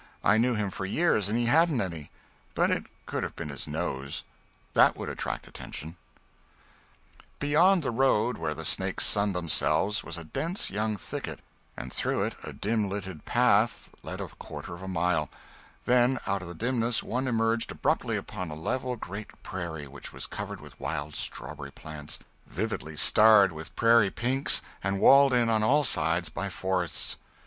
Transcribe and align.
I 0.23 0.39
knew 0.39 0.55
him 0.55 0.71
for 0.71 0.83
years, 0.83 1.29
and 1.29 1.37
he 1.37 1.45
hadn't 1.45 1.79
any. 1.79 2.09
But 2.55 2.71
it 2.71 2.85
could 3.05 3.21
have 3.21 3.35
been 3.35 3.49
his 3.49 3.67
nose. 3.67 4.23
That 4.73 4.97
would 4.97 5.09
attract 5.09 5.45
attention. 5.47 5.95
Beyond 7.37 7.83
the 7.83 7.91
road 7.91 8.39
where 8.39 8.55
the 8.55 8.65
snakes 8.65 9.05
sunned 9.05 9.35
themselves 9.35 10.03
was 10.03 10.17
a 10.17 10.23
dense 10.23 10.71
young 10.71 10.97
thicket, 10.97 11.39
and 11.77 11.93
through 11.93 12.23
it 12.23 12.33
a 12.43 12.51
dim 12.51 12.89
lighted 12.89 13.25
path 13.25 13.91
led 14.01 14.19
a 14.21 14.27
quarter 14.29 14.73
of 14.73 14.81
a 14.81 14.87
mile; 14.87 15.29
then 15.85 16.17
out 16.25 16.41
of 16.41 16.47
the 16.47 16.55
dimness 16.55 17.03
one 17.03 17.27
emerged 17.27 17.71
abruptly 17.71 18.17
upon 18.17 18.49
a 18.49 18.55
level 18.55 18.95
great 18.95 19.43
prairie 19.43 19.85
which 19.87 20.11
was 20.11 20.25
covered 20.25 20.59
with 20.61 20.79
wild 20.79 21.13
strawberry 21.13 21.69
plants, 21.71 22.17
vividly 22.47 22.97
starred 22.97 23.51
with 23.51 23.75
prairie 23.75 24.09
pinks, 24.09 24.63
and 24.83 24.99
walled 24.99 25.31
in 25.31 25.47
on 25.47 25.61
all 25.61 25.83
sides 25.83 26.27
by 26.27 26.49
forests. 26.49 27.17